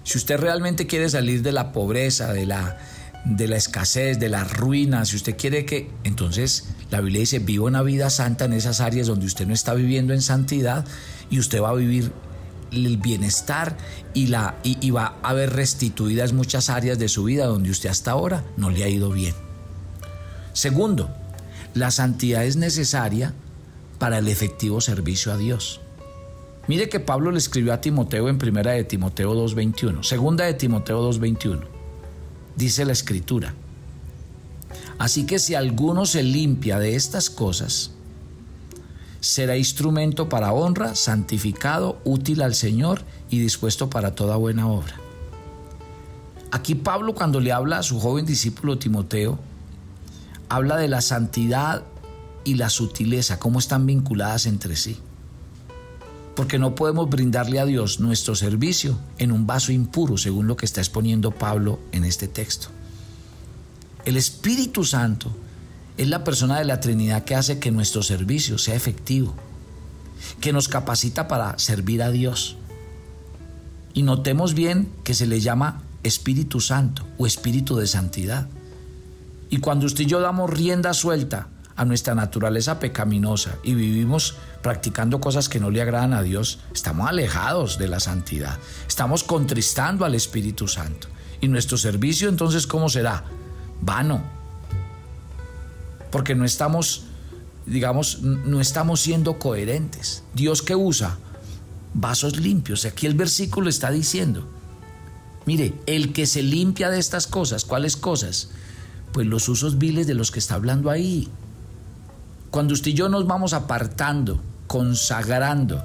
Si 0.05 0.19
usted 0.19 0.39
realmente 0.39 0.85
quiere 0.85 1.09
salir 1.09 1.41
de 1.41 1.51
la 1.51 1.71
pobreza, 1.71 2.31
de 2.31 2.45
la, 2.45 2.77
de 3.25 3.47
la 3.47 3.57
escasez, 3.57 4.19
de 4.19 4.29
la 4.29 4.43
ruina, 4.43 5.03
si 5.03 5.15
usted 5.15 5.35
quiere 5.35 5.65
que, 5.65 5.89
entonces 6.03 6.67
la 6.91 7.01
Biblia 7.01 7.21
dice, 7.21 7.39
viva 7.39 7.65
una 7.65 7.81
vida 7.81 8.11
santa 8.11 8.45
en 8.45 8.53
esas 8.53 8.81
áreas 8.81 9.07
donde 9.07 9.25
usted 9.25 9.47
no 9.47 9.53
está 9.53 9.73
viviendo 9.73 10.13
en 10.13 10.21
santidad 10.21 10.85
y 11.31 11.39
usted 11.39 11.59
va 11.59 11.69
a 11.69 11.73
vivir 11.73 12.11
el 12.71 12.97
bienestar 12.97 13.77
y, 14.13 14.27
la, 14.27 14.55
y, 14.63 14.91
va 14.91 15.17
a 15.23 15.29
haber 15.29 15.53
restituidas 15.53 16.33
muchas 16.33 16.69
áreas 16.69 16.99
de 16.99 17.09
su 17.09 17.23
vida 17.23 17.47
donde 17.47 17.71
usted 17.71 17.89
hasta 17.89 18.11
ahora 18.11 18.43
no 18.57 18.69
le 18.69 18.83
ha 18.83 18.89
ido 18.89 19.09
bien. 19.09 19.33
Segundo, 20.53 21.09
la 21.73 21.89
santidad 21.89 22.45
es 22.45 22.57
necesaria 22.57 23.33
para 23.97 24.19
el 24.19 24.27
efectivo 24.27 24.81
servicio 24.81 25.33
a 25.33 25.37
Dios. 25.37 25.81
Mire 26.67 26.89
que 26.89 26.99
Pablo 26.99 27.31
le 27.31 27.37
escribió 27.37 27.73
a 27.73 27.81
Timoteo 27.81 28.27
en 28.27 28.39
primera 28.39 28.71
de 28.71 28.83
Timoteo 28.83 29.35
2.21, 29.35 30.03
segunda 30.03 30.45
de 30.45 30.55
Timoteo 30.55 31.11
2.21. 31.11 31.63
Dice 32.55 32.85
la 32.85 32.93
escritura, 32.93 33.53
así 34.97 35.27
que 35.27 35.37
si 35.37 35.53
alguno 35.53 36.07
se 36.07 36.23
limpia 36.23 36.79
de 36.79 36.95
estas 36.95 37.29
cosas, 37.29 37.91
será 39.19 39.57
instrumento 39.57 40.27
para 40.27 40.53
honra, 40.53 40.95
santificado, 40.95 41.99
útil 42.03 42.41
al 42.41 42.55
Señor 42.55 43.03
y 43.29 43.39
dispuesto 43.39 43.89
para 43.89 44.15
toda 44.15 44.35
buena 44.35 44.67
obra. 44.67 44.95
Aquí 46.51 46.73
Pablo 46.73 47.13
cuando 47.13 47.39
le 47.39 47.51
habla 47.51 47.79
a 47.79 47.83
su 47.83 47.99
joven 47.99 48.25
discípulo 48.25 48.79
Timoteo, 48.79 49.37
habla 50.49 50.77
de 50.77 50.87
la 50.87 51.01
santidad 51.01 51.83
y 52.43 52.55
la 52.55 52.69
sutileza, 52.69 53.37
cómo 53.37 53.59
están 53.59 53.85
vinculadas 53.85 54.47
entre 54.47 54.75
sí. 54.75 54.97
Porque 56.35 56.59
no 56.59 56.75
podemos 56.75 57.09
brindarle 57.09 57.59
a 57.59 57.65
Dios 57.65 57.99
nuestro 57.99 58.35
servicio 58.35 58.99
en 59.17 59.31
un 59.31 59.47
vaso 59.47 59.71
impuro, 59.71 60.17
según 60.17 60.47
lo 60.47 60.57
que 60.57 60.65
está 60.65 60.81
exponiendo 60.81 61.31
Pablo 61.31 61.79
en 61.91 62.03
este 62.03 62.27
texto. 62.27 62.67
El 64.03 64.17
Espíritu 64.17 64.83
Santo 64.83 65.31
es 65.97 66.09
la 66.09 66.23
persona 66.23 66.59
de 66.59 66.65
la 66.65 66.79
Trinidad 66.79 67.23
que 67.23 67.35
hace 67.35 67.59
que 67.59 67.71
nuestro 67.71 68.03
servicio 68.03 68.57
sea 68.57 68.75
efectivo, 68.75 69.33
que 70.41 70.53
nos 70.53 70.67
capacita 70.67 71.27
para 71.27 71.57
servir 71.57 72.03
a 72.03 72.11
Dios. 72.11 72.57
Y 73.93 74.03
notemos 74.03 74.53
bien 74.53 74.89
que 75.03 75.13
se 75.13 75.25
le 75.25 75.39
llama 75.39 75.81
Espíritu 76.03 76.59
Santo 76.59 77.07
o 77.17 77.25
Espíritu 77.25 77.77
de 77.77 77.87
Santidad. 77.87 78.47
Y 79.49 79.59
cuando 79.59 79.85
usted 79.85 80.03
y 80.03 80.07
yo 80.07 80.19
damos 80.19 80.49
rienda 80.49 80.93
suelta 80.93 81.47
a 81.75 81.85
nuestra 81.85 82.15
naturaleza 82.15 82.79
pecaminosa 82.79 83.57
y 83.63 83.73
vivimos 83.73 84.35
practicando 84.61 85.19
cosas 85.19 85.49
que 85.49 85.59
no 85.59 85.69
le 85.69 85.81
agradan 85.81 86.13
a 86.13 86.23
Dios, 86.23 86.59
estamos 86.73 87.09
alejados 87.09 87.77
de 87.77 87.87
la 87.87 87.99
santidad. 87.99 88.57
Estamos 88.87 89.23
contristando 89.23 90.05
al 90.05 90.15
Espíritu 90.15 90.67
Santo. 90.67 91.07
Y 91.41 91.47
nuestro 91.47 91.77
servicio 91.77 92.29
entonces, 92.29 92.65
¿cómo 92.65 92.87
será? 92.89 93.25
Vano, 93.81 94.23
porque 96.11 96.33
no 96.33 96.45
estamos, 96.45 97.03
digamos, 97.65 98.21
no 98.21 98.61
estamos 98.61 99.01
siendo 99.01 99.37
coherentes. 99.37 100.23
Dios 100.33 100.61
que 100.61 100.75
usa 100.75 101.17
vasos 101.93 102.37
limpios. 102.37 102.85
Aquí 102.85 103.05
el 103.05 103.15
versículo 103.15 103.69
está 103.69 103.91
diciendo, 103.91 104.47
mire, 105.45 105.73
el 105.85 106.13
que 106.13 106.25
se 106.25 106.41
limpia 106.41 106.89
de 106.89 106.99
estas 106.99 107.27
cosas, 107.27 107.65
¿cuáles 107.65 107.97
cosas? 107.97 108.49
Pues 109.11 109.27
los 109.27 109.49
usos 109.49 109.77
viles 109.77 110.07
de 110.07 110.13
los 110.13 110.31
que 110.31 110.39
está 110.39 110.55
hablando 110.55 110.89
ahí. 110.89 111.29
Cuando 112.55 112.73
usted 112.73 112.91
y 112.91 112.93
yo 112.93 113.09
nos 113.09 113.27
vamos 113.27 113.51
apartando, 113.51 114.39
consagrando 114.67 115.83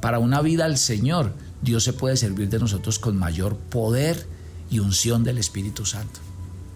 para 0.00 0.18
una 0.18 0.42
vida 0.42 0.64
al 0.64 0.76
Señor, 0.76 1.32
Dios 1.62 1.84
se 1.84 1.92
puede 1.92 2.16
servir 2.16 2.48
de 2.48 2.58
nosotros 2.58 2.98
con 2.98 3.16
mayor 3.16 3.54
poder 3.56 4.26
y 4.68 4.80
unción 4.80 5.22
del 5.22 5.38
Espíritu 5.38 5.86
Santo. 5.86 6.18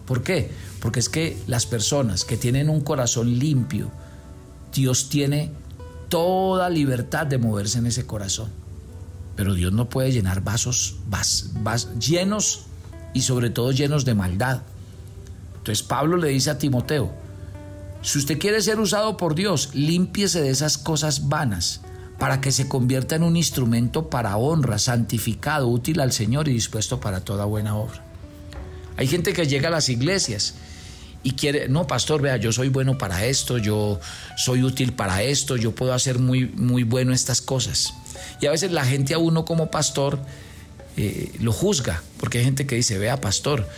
¿Por 0.06 0.22
qué? 0.22 0.52
Porque 0.78 1.00
es 1.00 1.08
que 1.08 1.42
las 1.48 1.66
personas 1.66 2.24
que 2.24 2.36
tienen 2.36 2.70
un 2.70 2.82
corazón 2.82 3.36
limpio, 3.36 3.90
Dios 4.72 5.08
tiene 5.08 5.50
toda 6.08 6.70
libertad 6.70 7.26
de 7.26 7.38
moverse 7.38 7.78
en 7.78 7.86
ese 7.86 8.06
corazón. 8.06 8.48
Pero 9.34 9.54
Dios 9.54 9.72
no 9.72 9.88
puede 9.88 10.12
llenar 10.12 10.44
vasos, 10.44 10.98
llenos 11.98 12.66
y 13.12 13.22
sobre 13.22 13.50
todo 13.50 13.72
llenos 13.72 14.04
de 14.04 14.14
maldad. 14.14 14.62
Entonces 15.56 15.82
Pablo 15.82 16.16
le 16.16 16.28
dice 16.28 16.50
a 16.50 16.58
Timoteo, 16.58 17.21
si 18.02 18.18
usted 18.18 18.38
quiere 18.38 18.60
ser 18.60 18.80
usado 18.80 19.16
por 19.16 19.36
Dios, 19.36 19.70
límpiese 19.74 20.42
de 20.42 20.50
esas 20.50 20.76
cosas 20.76 21.28
vanas 21.28 21.80
para 22.18 22.40
que 22.40 22.52
se 22.52 22.68
convierta 22.68 23.14
en 23.14 23.22
un 23.22 23.36
instrumento 23.36 24.10
para 24.10 24.36
honra, 24.36 24.78
santificado, 24.78 25.68
útil 25.68 26.00
al 26.00 26.12
Señor 26.12 26.48
y 26.48 26.52
dispuesto 26.52 27.00
para 27.00 27.20
toda 27.20 27.44
buena 27.44 27.76
obra. 27.76 28.04
Hay 28.96 29.06
gente 29.06 29.32
que 29.32 29.46
llega 29.46 29.68
a 29.68 29.70
las 29.70 29.88
iglesias 29.88 30.54
y 31.22 31.32
quiere, 31.32 31.68
no, 31.68 31.86
pastor, 31.86 32.20
vea, 32.20 32.36
yo 32.36 32.50
soy 32.50 32.68
bueno 32.68 32.98
para 32.98 33.24
esto, 33.24 33.58
yo 33.58 34.00
soy 34.36 34.64
útil 34.64 34.92
para 34.92 35.22
esto, 35.22 35.56
yo 35.56 35.72
puedo 35.72 35.94
hacer 35.94 36.18
muy, 36.18 36.46
muy 36.46 36.82
bueno 36.82 37.12
estas 37.12 37.40
cosas. 37.40 37.94
Y 38.40 38.46
a 38.46 38.50
veces 38.50 38.72
la 38.72 38.84
gente 38.84 39.14
a 39.14 39.18
uno 39.18 39.44
como 39.44 39.70
pastor 39.70 40.18
eh, 40.96 41.32
lo 41.40 41.52
juzga, 41.52 42.02
porque 42.18 42.38
hay 42.38 42.44
gente 42.44 42.66
que 42.66 42.74
dice, 42.74 42.98
vea, 42.98 43.20
pastor, 43.20 43.68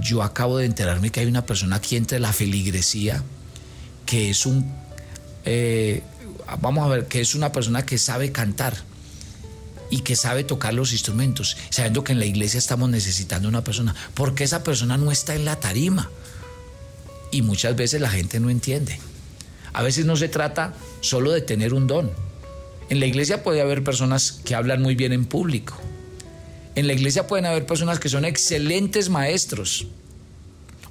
yo 0.00 0.22
acabo 0.22 0.58
de 0.58 0.66
enterarme 0.66 1.10
que 1.10 1.20
hay 1.20 1.26
una 1.26 1.46
persona 1.46 1.76
aquí 1.76 1.96
entre 1.96 2.18
la 2.18 2.32
feligresía 2.32 3.22
que 4.06 4.30
es 4.30 4.46
un, 4.46 4.70
eh, 5.44 6.02
vamos 6.60 6.84
a 6.84 6.88
ver, 6.88 7.06
que 7.06 7.20
es 7.20 7.34
una 7.34 7.52
persona 7.52 7.84
que 7.84 7.98
sabe 7.98 8.32
cantar 8.32 8.76
y 9.90 10.00
que 10.00 10.16
sabe 10.16 10.44
tocar 10.44 10.72
los 10.74 10.92
instrumentos, 10.92 11.56
sabiendo 11.70 12.02
que 12.02 12.12
en 12.12 12.18
la 12.18 12.24
iglesia 12.24 12.58
estamos 12.58 12.88
necesitando 12.88 13.48
una 13.48 13.62
persona, 13.62 13.94
porque 14.14 14.44
esa 14.44 14.64
persona 14.64 14.96
no 14.96 15.12
está 15.12 15.34
en 15.34 15.44
la 15.44 15.56
tarima. 15.56 16.10
Y 17.30 17.42
muchas 17.42 17.76
veces 17.76 18.00
la 18.00 18.10
gente 18.10 18.40
no 18.40 18.50
entiende. 18.50 18.98
A 19.72 19.82
veces 19.82 20.04
no 20.04 20.16
se 20.16 20.28
trata 20.28 20.74
solo 21.00 21.32
de 21.32 21.40
tener 21.40 21.72
un 21.72 21.86
don. 21.86 22.10
En 22.90 23.00
la 23.00 23.06
iglesia 23.06 23.42
puede 23.42 23.62
haber 23.62 23.84
personas 23.84 24.32
que 24.44 24.54
hablan 24.54 24.82
muy 24.82 24.94
bien 24.94 25.12
en 25.12 25.24
público. 25.24 25.78
En 26.74 26.86
la 26.86 26.92
iglesia 26.92 27.26
pueden 27.26 27.46
haber 27.46 27.66
personas 27.66 27.98
que 27.98 28.08
son 28.08 28.24
excelentes 28.24 29.08
maestros 29.08 29.86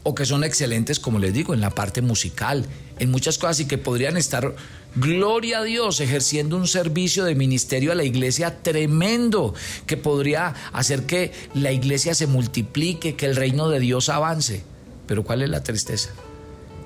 o 0.03 0.15
que 0.15 0.25
son 0.25 0.43
excelentes, 0.43 0.99
como 0.99 1.19
les 1.19 1.33
digo, 1.33 1.53
en 1.53 1.61
la 1.61 1.69
parte 1.69 2.01
musical, 2.01 2.65
en 2.99 3.11
muchas 3.11 3.37
cosas 3.37 3.59
y 3.59 3.65
que 3.65 3.77
podrían 3.77 4.17
estar 4.17 4.55
Gloria 4.95 5.59
a 5.59 5.63
Dios, 5.63 6.01
ejerciendo 6.01 6.57
un 6.57 6.67
servicio 6.67 7.23
de 7.23 7.33
ministerio 7.33 7.93
a 7.93 7.95
la 7.95 8.03
iglesia 8.03 8.61
tremendo 8.61 9.53
que 9.85 9.95
podría 9.95 10.53
hacer 10.73 11.05
que 11.05 11.31
la 11.53 11.71
iglesia 11.71 12.13
se 12.13 12.27
multiplique, 12.27 13.15
que 13.15 13.25
el 13.25 13.37
reino 13.37 13.69
de 13.69 13.79
Dios 13.79 14.09
avance. 14.09 14.63
Pero 15.07 15.23
¿cuál 15.23 15.43
es 15.43 15.49
la 15.49 15.63
tristeza? 15.63 16.09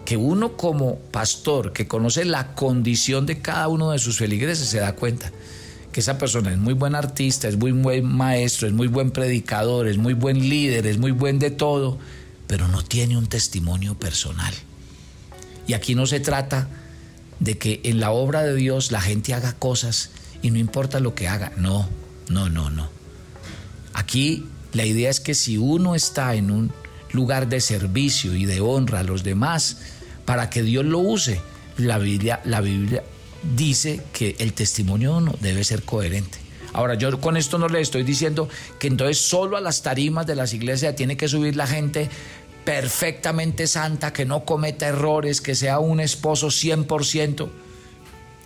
Que 0.05 0.17
uno 0.17 0.55
como 0.55 0.99
pastor 0.99 1.73
que 1.73 1.87
conoce 1.87 2.25
la 2.25 2.53
condición 2.53 3.25
de 3.25 3.41
cada 3.41 3.69
uno 3.69 3.89
de 3.89 3.97
sus 3.97 4.19
feligreses 4.19 4.67
se 4.67 4.79
da 4.79 4.93
cuenta 4.93 5.31
que 5.91 6.01
esa 6.01 6.19
persona 6.19 6.51
es 6.51 6.59
muy 6.59 6.73
buen 6.75 6.93
artista, 6.93 7.47
es 7.47 7.57
muy 7.57 7.71
buen 7.71 8.05
maestro, 8.05 8.67
es 8.67 8.73
muy 8.73 8.87
buen 8.87 9.09
predicador, 9.09 9.87
es 9.87 9.97
muy 9.97 10.13
buen 10.13 10.47
líder, 10.47 10.85
es 10.85 10.99
muy 10.99 11.11
buen 11.11 11.39
de 11.39 11.49
todo, 11.49 11.97
pero 12.47 12.67
no 12.67 12.83
tiene 12.83 13.17
un 13.17 13.27
testimonio 13.27 13.95
personal. 13.95 14.53
Y 15.67 15.73
aquí 15.73 15.95
no 15.95 16.05
se 16.05 16.19
trata 16.19 16.67
de 17.39 17.57
que 17.57 17.81
en 17.83 17.99
la 17.99 18.11
obra 18.11 18.43
de 18.43 18.55
Dios 18.55 18.91
la 18.91 19.01
gente 19.01 19.33
haga 19.33 19.53
cosas 19.53 20.11
y 20.41 20.51
no 20.51 20.59
importa 20.59 20.99
lo 20.99 21.15
que 21.15 21.27
haga. 21.27 21.51
No, 21.57 21.89
no, 22.29 22.49
no, 22.49 22.69
no. 22.69 22.89
Aquí 23.93 24.45
la 24.73 24.85
idea 24.85 25.09
es 25.09 25.19
que 25.19 25.33
si 25.33 25.57
uno 25.57 25.95
está 25.95 26.35
en 26.35 26.51
un 26.51 26.71
lugar 27.11 27.47
de 27.47 27.61
servicio 27.61 28.35
y 28.35 28.45
de 28.45 28.61
honra 28.61 28.99
a 28.99 29.03
los 29.03 29.23
demás, 29.23 29.77
para 30.25 30.49
que 30.49 30.61
Dios 30.63 30.85
lo 30.85 30.99
use, 30.99 31.39
la 31.77 31.97
Biblia, 31.97 32.41
la 32.45 32.61
Biblia 32.61 33.03
dice 33.55 34.01
que 34.13 34.35
el 34.39 34.53
testimonio 34.53 35.17
uno 35.17 35.35
debe 35.41 35.63
ser 35.63 35.83
coherente. 35.83 36.44
Ahora, 36.75 36.95
yo 36.95 37.21
con 37.21 37.37
esto 37.37 37.57
no 37.57 37.69
le 37.69 37.79
estoy 37.79 38.03
diciendo 38.03 38.49
que 38.79 38.87
entonces 38.87 39.17
solo 39.17 39.55
a 39.55 39.61
las 39.61 39.81
tarimas 39.81 40.27
de 40.27 40.35
las 40.35 40.53
iglesias 40.53 40.93
tiene 40.93 41.15
que 41.15 41.29
subir 41.29 41.55
la 41.55 41.67
gente 41.67 42.09
perfectamente 42.65 43.65
santa, 43.65 44.11
que 44.11 44.25
no 44.25 44.43
cometa 44.43 44.85
errores, 44.85 45.39
que 45.39 45.55
sea 45.55 45.79
un 45.79 46.01
esposo 46.01 46.47
100%. 46.47 47.47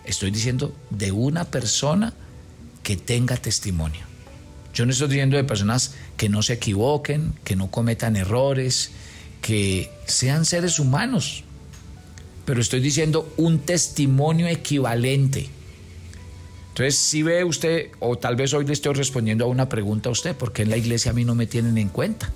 Estoy 0.05 0.29
diciendo 0.29 0.75
de 0.91 1.12
una 1.12 1.45
persona 1.45 2.13
que 2.83 2.98
tenga 2.98 3.36
testimonio. 3.36 4.01
Yo 4.75 4.86
no 4.86 4.91
estoy 4.91 5.07
diciendo 5.07 5.36
de 5.36 5.43
personas 5.43 5.95
que 6.15 6.29
no 6.29 6.43
se 6.43 6.53
equivoquen, 6.53 7.33
que 7.43 7.55
no 7.55 7.71
cometan 7.71 8.15
errores, 8.15 8.91
que 9.41 9.89
sean 10.05 10.45
seres 10.45 10.77
humanos, 10.77 11.45
pero 12.45 12.62
estoy 12.62 12.79
diciendo 12.79 13.33
un 13.38 13.57
testimonio 13.57 14.48
equivalente. 14.48 15.50
Entonces, 16.79 16.98
si 16.98 17.24
ve 17.24 17.43
usted, 17.43 17.89
o 18.00 18.17
tal 18.17 18.38
vez 18.38 18.53
hoy 18.53 18.65
le 18.65 18.71
estoy 18.71 18.93
respondiendo 18.93 19.43
a 19.43 19.50
una 19.50 19.67
pregunta 19.67 20.07
a 20.07 20.13
usted, 20.13 20.33
¿por 20.33 20.53
qué 20.53 20.62
en 20.62 20.69
la 20.69 20.77
iglesia 20.77 21.12
a 21.12 21.13
mí 21.13 21.25
no 21.25 21.36
me 21.36 21.45
tienen 21.45 21.77
en 21.77 21.89
cuenta? 21.89 22.31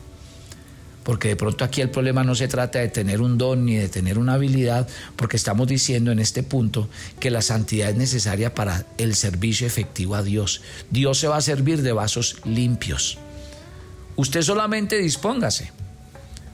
porque 1.04 1.30
de 1.30 1.36
pronto 1.36 1.66
aquí 1.66 1.82
el 1.82 1.90
problema 1.90 2.24
no 2.24 2.34
se 2.34 2.48
trata 2.48 2.80
de 2.80 2.88
tener 2.88 3.22
un 3.22 3.38
don 3.38 3.66
ni 3.66 3.76
de 3.76 3.90
tener 3.90 4.18
una 4.18 4.36
habilidad, 4.36 4.88
porque 5.18 5.36
estamos 5.36 5.68
diciendo 5.68 6.12
en 6.12 6.20
este 6.20 6.44
punto 6.44 6.90
que 7.20 7.30
la 7.30 7.42
santidad 7.42 7.90
es 7.90 7.98
necesaria 7.98 8.54
para 8.54 8.86
el 8.98 9.16
servicio 9.16 9.68
efectivo 9.68 10.16
a 10.16 10.24
Dios. 10.24 10.62
Dios 10.92 11.20
se 11.20 11.28
va 11.28 11.38
a 11.38 11.42
servir 11.42 11.82
de 11.82 11.92
vasos 11.92 12.38
limpios. 12.46 13.18
Usted 14.16 14.42
solamente 14.42 14.98
dispóngase. 14.98 15.72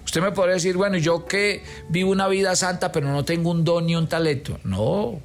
Usted 0.03 0.21
me 0.21 0.31
podría 0.31 0.55
decir, 0.55 0.77
bueno, 0.77 0.97
yo 0.97 1.25
que 1.25 1.63
vivo 1.89 2.11
una 2.11 2.27
vida 2.27 2.55
santa, 2.55 2.91
pero 2.91 3.11
no 3.11 3.25
tengo 3.25 3.51
un 3.51 3.63
don 3.63 3.85
ni 3.85 3.95
un 3.95 4.07
talento. 4.07 4.59
No, 4.63 5.21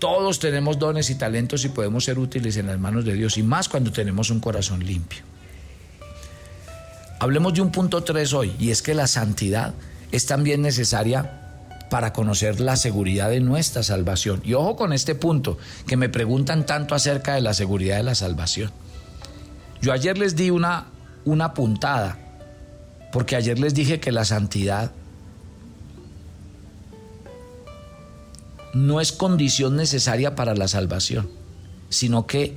Todos 0.00 0.38
tenemos 0.38 0.78
dones 0.78 1.10
y 1.10 1.14
talentos 1.16 1.62
y 1.66 1.68
podemos 1.68 2.04
ser 2.04 2.18
útiles 2.18 2.56
en 2.56 2.66
las 2.66 2.80
manos 2.80 3.04
de 3.04 3.12
Dios 3.12 3.36
y 3.36 3.42
más 3.42 3.68
cuando 3.68 3.92
tenemos 3.92 4.30
un 4.30 4.40
corazón 4.40 4.84
limpio. 4.84 5.20
Hablemos 7.18 7.52
de 7.52 7.60
un 7.60 7.70
punto 7.70 8.02
3 8.02 8.32
hoy 8.32 8.56
y 8.58 8.70
es 8.70 8.80
que 8.80 8.94
la 8.94 9.06
santidad 9.06 9.74
es 10.10 10.24
también 10.24 10.62
necesaria 10.62 11.36
para 11.90 12.14
conocer 12.14 12.60
la 12.60 12.76
seguridad 12.76 13.28
de 13.28 13.40
nuestra 13.40 13.82
salvación. 13.82 14.40
Y 14.42 14.54
ojo 14.54 14.74
con 14.74 14.94
este 14.94 15.14
punto, 15.14 15.58
que 15.86 15.98
me 15.98 16.08
preguntan 16.08 16.64
tanto 16.64 16.94
acerca 16.94 17.34
de 17.34 17.42
la 17.42 17.52
seguridad 17.52 17.98
de 17.98 18.04
la 18.04 18.14
salvación. 18.14 18.70
Yo 19.82 19.92
ayer 19.92 20.16
les 20.16 20.34
di 20.34 20.48
una, 20.48 20.86
una 21.26 21.52
puntada, 21.52 22.16
porque 23.12 23.36
ayer 23.36 23.58
les 23.58 23.74
dije 23.74 24.00
que 24.00 24.12
la 24.12 24.24
santidad 24.24 24.92
no 28.72 29.00
es 29.00 29.12
condición 29.12 29.76
necesaria 29.76 30.34
para 30.34 30.54
la 30.54 30.68
salvación, 30.68 31.28
sino 31.88 32.26
que 32.26 32.56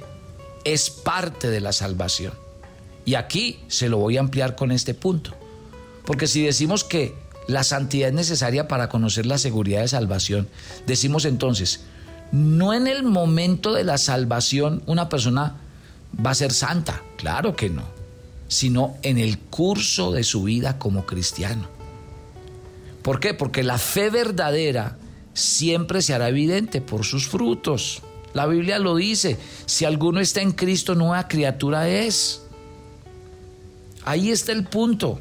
es 0.63 0.89
parte 0.89 1.49
de 1.49 1.61
la 1.61 1.73
salvación. 1.73 2.33
Y 3.05 3.15
aquí 3.15 3.59
se 3.67 3.89
lo 3.89 3.97
voy 3.97 4.17
a 4.17 4.21
ampliar 4.21 4.55
con 4.55 4.71
este 4.71 4.93
punto. 4.93 5.31
Porque 6.05 6.27
si 6.27 6.43
decimos 6.43 6.83
que 6.83 7.15
la 7.47 7.63
santidad 7.63 8.09
es 8.09 8.15
necesaria 8.15 8.67
para 8.67 8.89
conocer 8.89 9.25
la 9.25 9.37
seguridad 9.37 9.81
de 9.81 9.87
salvación, 9.87 10.47
decimos 10.87 11.25
entonces, 11.25 11.81
no 12.31 12.73
en 12.73 12.87
el 12.87 13.03
momento 13.03 13.73
de 13.73 13.83
la 13.83 13.97
salvación 13.97 14.81
una 14.85 15.09
persona 15.09 15.57
va 16.25 16.31
a 16.31 16.35
ser 16.35 16.53
santa, 16.53 17.01
claro 17.17 17.55
que 17.55 17.69
no, 17.69 17.83
sino 18.47 18.95
en 19.01 19.17
el 19.17 19.39
curso 19.39 20.11
de 20.11 20.23
su 20.23 20.43
vida 20.43 20.77
como 20.77 21.05
cristiano. 21.05 21.67
¿Por 23.01 23.19
qué? 23.19 23.33
Porque 23.33 23.63
la 23.63 23.77
fe 23.77 24.09
verdadera 24.09 24.97
siempre 25.33 26.01
se 26.01 26.13
hará 26.13 26.29
evidente 26.29 26.81
por 26.81 27.05
sus 27.05 27.27
frutos. 27.27 28.01
La 28.33 28.47
Biblia 28.47 28.79
lo 28.79 28.95
dice, 28.95 29.37
si 29.65 29.85
alguno 29.85 30.19
está 30.19 30.41
en 30.41 30.51
Cristo, 30.51 30.95
nueva 30.95 31.27
criatura 31.27 31.87
es. 31.87 32.41
Ahí 34.05 34.31
está 34.31 34.51
el 34.51 34.65
punto. 34.65 35.19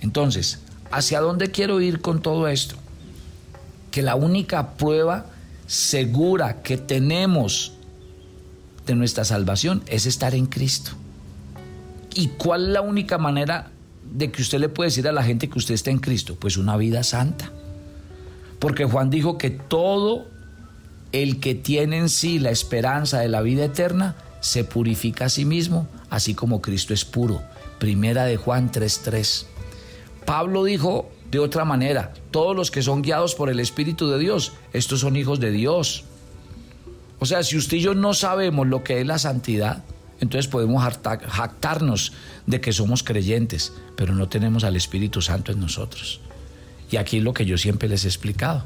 Entonces, 0.00 0.60
¿hacia 0.90 1.20
dónde 1.20 1.50
quiero 1.50 1.80
ir 1.80 2.00
con 2.00 2.22
todo 2.22 2.48
esto? 2.48 2.76
Que 3.90 4.02
la 4.02 4.14
única 4.14 4.76
prueba 4.76 5.26
segura 5.66 6.62
que 6.62 6.76
tenemos 6.76 7.72
de 8.86 8.94
nuestra 8.94 9.24
salvación 9.24 9.82
es 9.86 10.06
estar 10.06 10.34
en 10.34 10.46
Cristo. 10.46 10.92
¿Y 12.14 12.28
cuál 12.28 12.66
es 12.66 12.72
la 12.72 12.80
única 12.80 13.18
manera 13.18 13.70
de 14.10 14.30
que 14.30 14.42
usted 14.42 14.58
le 14.58 14.68
puede 14.68 14.88
decir 14.88 15.06
a 15.08 15.12
la 15.12 15.22
gente 15.22 15.48
que 15.48 15.58
usted 15.58 15.74
está 15.74 15.90
en 15.90 15.98
Cristo? 15.98 16.36
Pues 16.38 16.56
una 16.56 16.76
vida 16.76 17.02
santa. 17.02 17.52
Porque 18.58 18.84
Juan 18.84 19.10
dijo 19.10 19.38
que 19.38 19.50
todo 19.50 20.26
el 21.12 21.40
que 21.40 21.54
tiene 21.54 21.98
en 21.98 22.08
sí 22.08 22.38
la 22.38 22.50
esperanza 22.50 23.20
de 23.20 23.28
la 23.28 23.40
vida 23.40 23.64
eterna 23.64 24.16
se 24.40 24.64
purifica 24.64 25.26
a 25.26 25.28
sí 25.28 25.44
mismo, 25.44 25.88
así 26.10 26.34
como 26.34 26.60
Cristo 26.60 26.94
es 26.94 27.04
puro. 27.04 27.42
Primera 27.78 28.24
de 28.24 28.36
Juan 28.36 28.70
3:3. 28.70 29.46
Pablo 30.24 30.64
dijo 30.64 31.10
de 31.30 31.38
otra 31.38 31.64
manera, 31.64 32.12
todos 32.30 32.56
los 32.56 32.70
que 32.70 32.82
son 32.82 33.02
guiados 33.02 33.34
por 33.34 33.50
el 33.50 33.60
Espíritu 33.60 34.08
de 34.08 34.18
Dios, 34.18 34.52
estos 34.72 35.00
son 35.00 35.16
hijos 35.16 35.40
de 35.40 35.50
Dios. 35.50 36.04
O 37.18 37.26
sea, 37.26 37.42
si 37.42 37.56
usted 37.56 37.78
y 37.78 37.80
yo 37.80 37.94
no 37.94 38.14
sabemos 38.14 38.66
lo 38.66 38.84
que 38.84 39.00
es 39.00 39.06
la 39.06 39.18
santidad, 39.18 39.84
entonces 40.20 40.48
podemos 40.48 40.82
jactarnos 40.82 42.12
de 42.46 42.60
que 42.60 42.72
somos 42.72 43.02
creyentes, 43.02 43.72
pero 43.96 44.14
no 44.14 44.28
tenemos 44.28 44.64
al 44.64 44.76
Espíritu 44.76 45.20
Santo 45.20 45.52
en 45.52 45.60
nosotros. 45.60 46.20
Y 46.90 46.96
aquí 46.96 47.20
lo 47.20 47.34
que 47.34 47.44
yo 47.44 47.58
siempre 47.58 47.88
les 47.88 48.04
he 48.04 48.08
explicado. 48.08 48.64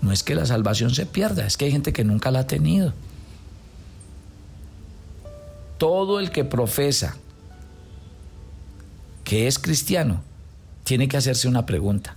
No 0.00 0.12
es 0.12 0.22
que 0.22 0.34
la 0.34 0.46
salvación 0.46 0.94
se 0.94 1.06
pierda, 1.06 1.46
es 1.46 1.56
que 1.56 1.66
hay 1.66 1.72
gente 1.72 1.92
que 1.92 2.04
nunca 2.04 2.30
la 2.30 2.40
ha 2.40 2.46
tenido. 2.46 2.92
Todo 5.78 6.20
el 6.20 6.30
que 6.30 6.44
profesa 6.44 7.16
que 9.24 9.46
es 9.46 9.58
cristiano 9.58 10.22
tiene 10.84 11.08
que 11.08 11.16
hacerse 11.16 11.48
una 11.48 11.66
pregunta. 11.66 12.16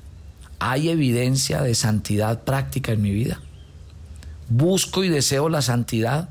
¿Hay 0.59 0.89
evidencia 0.89 1.61
de 1.61 1.75
santidad 1.75 2.43
práctica 2.43 2.91
en 2.91 3.01
mi 3.01 3.11
vida? 3.11 3.39
¿Busco 4.49 5.03
y 5.03 5.09
deseo 5.09 5.49
la 5.49 5.61
santidad? 5.61 6.29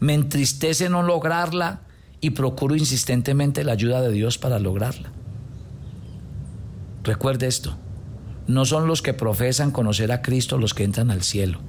¿Me 0.00 0.14
entristece 0.14 0.88
no 0.88 1.02
lograrla 1.02 1.80
y 2.20 2.30
procuro 2.30 2.76
insistentemente 2.76 3.64
la 3.64 3.72
ayuda 3.72 4.00
de 4.00 4.10
Dios 4.10 4.38
para 4.38 4.58
lograrla? 4.58 5.10
Recuerde 7.02 7.46
esto, 7.46 7.76
no 8.46 8.64
son 8.64 8.86
los 8.86 9.02
que 9.02 9.14
profesan 9.14 9.70
conocer 9.70 10.12
a 10.12 10.22
Cristo 10.22 10.58
los 10.58 10.74
que 10.74 10.84
entran 10.84 11.10
al 11.10 11.22
cielo, 11.22 11.60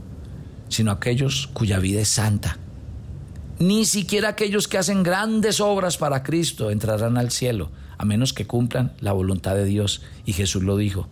sino 0.69 0.91
aquellos 0.91 1.47
cuya 1.53 1.79
vida 1.79 2.01
es 2.01 2.09
santa. 2.09 2.57
Ni 3.59 3.85
siquiera 3.85 4.29
aquellos 4.29 4.67
que 4.67 4.77
hacen 4.77 5.01
grandes 5.01 5.59
obras 5.59 5.97
para 5.97 6.21
Cristo 6.21 6.69
entrarán 6.69 7.17
al 7.17 7.31
cielo, 7.31 7.71
a 7.97 8.05
menos 8.05 8.33
que 8.33 8.45
cumplan 8.45 8.93
la 8.99 9.13
voluntad 9.13 9.55
de 9.55 9.65
Dios. 9.65 10.03
Y 10.25 10.33
Jesús 10.33 10.61
lo 10.61 10.77
dijo, 10.77 11.07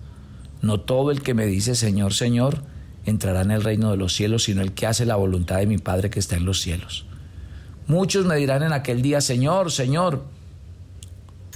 no 0.62 0.80
todo 0.80 1.10
el 1.10 1.24
que 1.24 1.34
me 1.34 1.48
dice 1.48 1.74
Señor, 1.74 2.14
Señor, 2.14 2.64
entrará 3.06 3.42
en 3.42 3.52
el 3.52 3.64
reino 3.64 3.90
de 3.90 3.98
los 3.98 4.14
cielos, 4.14 4.44
sino 4.44 4.62
el 4.62 4.74
que 4.74 4.86
hace 4.86 5.06
la 5.06 5.16
voluntad 5.16 5.58
de 5.58 5.68
mi 5.68 5.80
Padre 5.80 6.12
que 6.12 6.20
está 6.20 6.36
en 6.36 6.46
los 6.46 6.62
cielos. 6.62 7.06
Muchos 7.88 8.26
me 8.26 8.36
dirán 8.36 8.64
en 8.64 8.74
aquel 8.74 9.02
día, 9.02 9.22
Señor, 9.22 9.72
Señor, 9.72 10.26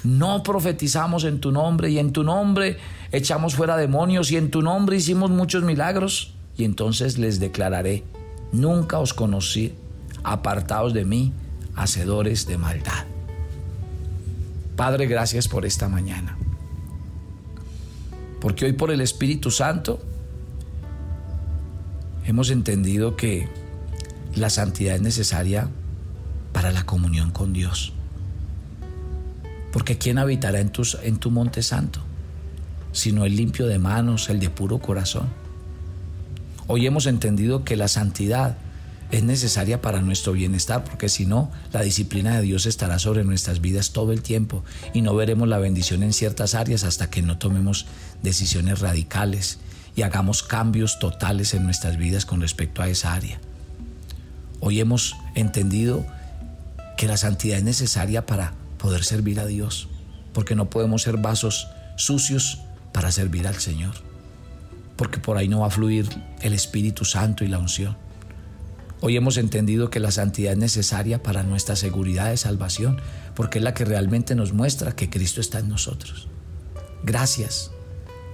no 0.04 0.44
profetizamos 0.44 1.24
en 1.24 1.40
tu 1.40 1.52
nombre 1.52 1.90
y 1.90 2.00
en 2.00 2.12
tu 2.12 2.24
nombre 2.24 2.78
echamos 3.12 3.56
fuera 3.56 3.78
demonios 3.78 4.32
y 4.32 4.38
en 4.38 4.52
tu 4.52 4.62
nombre 4.62 4.98
hicimos 4.98 5.30
muchos 5.30 5.64
milagros. 5.64 6.34
Y 6.58 6.64
entonces 6.64 7.18
les 7.18 7.40
declararé, 7.40 8.04
nunca 8.52 9.00
os 9.00 9.14
conocí, 9.14 9.74
apartados 10.24 10.94
de 10.94 11.06
mí, 11.06 11.34
hacedores 11.76 12.46
de 12.48 12.58
maldad. 12.58 13.06
Padre, 14.76 15.08
gracias 15.08 15.48
por 15.48 15.66
esta 15.66 15.90
mañana. 15.90 16.38
Porque 18.42 18.66
hoy 18.66 18.74
por 18.74 18.92
el 18.92 19.02
Espíritu 19.02 19.52
Santo 19.52 20.02
hemos 22.26 22.50
entendido 22.50 23.16
que 23.16 23.50
la 24.36 24.50
santidad 24.50 24.96
es 24.96 25.02
necesaria 25.02 25.70
para 26.54 26.72
la 26.72 26.86
comunión 26.86 27.32
con 27.32 27.54
Dios. 27.54 27.94
Porque 29.72 29.98
¿quién 29.98 30.18
habitará 30.18 30.60
en, 30.60 30.72
en 31.04 31.18
tu 31.18 31.32
monte 31.32 31.64
santo? 31.64 32.02
Sino 32.92 33.26
el 33.26 33.36
limpio 33.36 33.68
de 33.68 33.80
manos, 33.80 34.30
el 34.30 34.40
de 34.40 34.50
puro 34.50 34.80
corazón. 34.80 35.30
Hoy 36.68 36.86
hemos 36.86 37.06
entendido 37.06 37.64
que 37.64 37.76
la 37.76 37.88
santidad 37.88 38.58
es 39.12 39.24
necesaria 39.24 39.82
para 39.82 40.02
nuestro 40.02 40.34
bienestar, 40.34 40.84
porque 40.84 41.10
si 41.10 41.26
no, 41.26 41.52
la 41.74 41.82
disciplina 41.82 42.36
de 42.36 42.44
Dios 42.44 42.66
estará 42.66 43.00
sobre 43.00 43.24
nuestras 43.24 43.60
vidas 43.60 43.92
todo 43.92 44.12
el 44.12 44.22
tiempo 44.22 44.64
y 44.94 45.02
no 45.02 45.16
veremos 45.16 45.48
la 45.48 45.58
bendición 45.58 46.04
en 46.04 46.14
ciertas 46.14 46.54
áreas 46.54 46.84
hasta 46.84 47.10
que 47.10 47.22
no 47.22 47.38
tomemos 47.38 47.88
decisiones 48.22 48.80
radicales 48.80 49.60
y 49.96 50.04
hagamos 50.04 50.44
cambios 50.44 51.00
totales 51.00 51.54
en 51.54 51.64
nuestras 51.64 51.98
vidas 51.98 52.26
con 52.26 52.42
respecto 52.42 52.82
a 52.82 52.90
esa 52.90 53.14
área. 53.14 53.40
Hoy 54.60 54.80
hemos 54.80 55.16
entendido 55.36 56.06
que 56.98 57.08
la 57.08 57.18
santidad 57.18 57.58
es 57.58 57.64
necesaria 57.64 58.26
para 58.26 58.54
poder 58.80 59.04
servir 59.04 59.40
a 59.40 59.46
Dios, 59.46 59.88
porque 60.34 60.56
no 60.56 60.72
podemos 60.72 61.04
ser 61.04 61.18
vasos 61.18 61.68
sucios 61.96 62.62
para 62.92 63.12
servir 63.12 63.48
al 63.48 63.56
Señor, 63.56 63.94
porque 64.96 65.20
por 65.20 65.38
ahí 65.38 65.48
no 65.48 65.60
va 65.60 65.68
a 65.68 65.72
fluir 65.72 66.10
el 66.42 66.54
Espíritu 66.54 67.06
Santo 67.06 67.44
y 67.44 67.48
la 67.48 67.60
unción. 67.60 67.96
Hoy 69.02 69.16
hemos 69.16 69.38
entendido 69.38 69.90
que 69.90 70.00
la 70.00 70.12
santidad 70.12 70.54
es 70.54 70.58
necesaria 70.58 71.22
para 71.22 71.44
nuestra 71.44 71.76
seguridad 71.76 72.32
de 72.32 72.38
salvación, 72.38 73.00
porque 73.36 73.60
es 73.60 73.64
la 73.64 73.74
que 73.74 73.86
realmente 73.86 74.34
nos 74.34 74.52
muestra 74.52 74.96
que 74.96 75.10
Cristo 75.10 75.40
está 75.40 75.60
en 75.60 75.70
nosotros. 75.70 76.28
Gracias. 77.04 77.72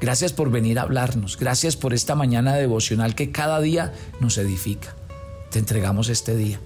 Gracias 0.01 0.34
por 0.34 0.49
venir 0.49 0.79
a 0.79 0.84
hablarnos. 0.84 1.38
Gracias 1.38 1.75
por 1.75 1.93
esta 1.93 2.15
mañana 2.15 2.55
devocional 2.55 3.13
que 3.15 3.31
cada 3.31 3.62
día 3.62 3.93
nos 4.19 4.38
edifica. 4.38 4.95
Te 5.51 5.60
entregamos 5.60 6.10
este 6.10 6.36
día 6.36 6.60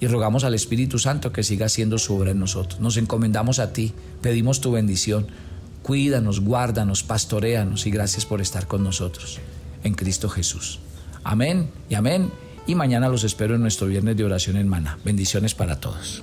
y 0.00 0.06
rogamos 0.06 0.44
al 0.44 0.54
Espíritu 0.54 0.98
Santo 0.98 1.32
que 1.32 1.42
siga 1.42 1.66
haciendo 1.66 1.98
su 1.98 2.16
obra 2.16 2.30
en 2.30 2.40
nosotros. 2.40 2.80
Nos 2.80 2.96
encomendamos 2.96 3.58
a 3.58 3.72
ti, 3.72 3.92
pedimos 4.22 4.60
tu 4.60 4.72
bendición. 4.72 5.26
Cuídanos, 5.82 6.40
guárdanos, 6.40 7.02
pastoreanos 7.02 7.86
y 7.86 7.90
gracias 7.90 8.24
por 8.26 8.40
estar 8.40 8.66
con 8.66 8.82
nosotros. 8.82 9.38
En 9.84 9.94
Cristo 9.94 10.28
Jesús. 10.28 10.78
Amén 11.22 11.70
y 11.88 11.94
amén. 11.94 12.30
Y 12.66 12.74
mañana 12.74 13.08
los 13.08 13.24
espero 13.24 13.54
en 13.54 13.62
nuestro 13.62 13.86
viernes 13.86 14.16
de 14.16 14.24
oración 14.24 14.56
en 14.56 14.68
Mana. 14.68 14.98
Bendiciones 15.04 15.54
para 15.54 15.80
todos. 15.80 16.22